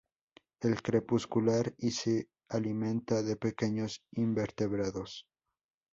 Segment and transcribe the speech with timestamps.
[0.61, 5.27] Es crepuscular y se alimenta de pequeños invertebrados.